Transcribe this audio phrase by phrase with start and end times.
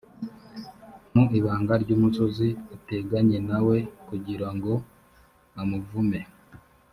[1.13, 3.77] mu ibanga ry’umusozi ateganye na we
[4.07, 4.73] kugira ngo
[5.61, 6.19] amuvume